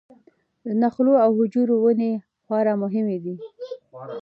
[0.65, 2.11] د نخلو او خجورو ونې
[2.43, 3.35] خورا مهمې دي.